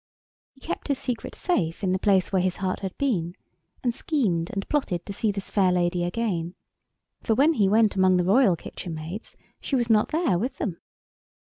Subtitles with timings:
[0.55, 3.35] He kept his secret safe in the place where his heart had been,
[3.83, 6.55] and schemed and plotted to see this fair lady again;
[7.21, 10.79] for when he went among the royal kitchen maids she was not there with them.